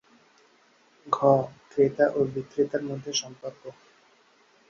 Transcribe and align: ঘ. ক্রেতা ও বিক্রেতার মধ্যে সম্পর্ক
ঘ. 1.07 1.17
ক্রেতা 1.69 2.05
ও 2.11 2.19
বিক্রেতার 2.33 2.83
মধ্যে 2.89 3.11
সম্পর্ক 3.13 3.61